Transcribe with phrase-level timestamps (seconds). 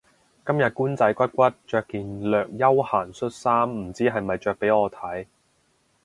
[0.43, 5.27] 今日官仔骨骨着件略休閒恤衫唔知係咪着畀我睇